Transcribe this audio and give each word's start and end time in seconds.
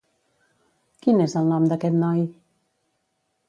Quin 1.03 1.21
és 1.27 1.37
el 1.43 1.53
nom 1.53 1.69
d'aquest 1.73 2.01
noi? 2.07 2.27